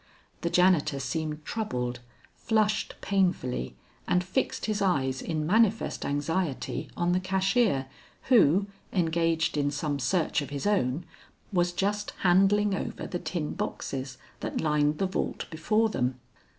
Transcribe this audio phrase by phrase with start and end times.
[0.41, 1.99] The janitor seemed troubled,
[2.35, 3.75] flushed painfully
[4.07, 7.85] and fixed his eyes in manifest anxiety on the cashier
[8.23, 11.05] who, engaged in some search of his own,
[11.53, 16.19] was just handling over the tin boxes that lined the vault before them.